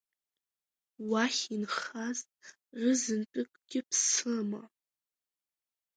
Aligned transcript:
Уахь 1.09 1.43
инхаз 1.55 2.19
рызынтәыкгьы 2.79 3.81
ԥсыма… 3.89 4.61